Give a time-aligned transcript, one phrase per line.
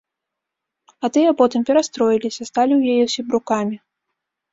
[1.07, 3.75] А тыя потым перастроіліся, сталі ў яе сябрукамі.